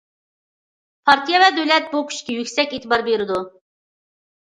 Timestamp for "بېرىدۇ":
3.11-3.39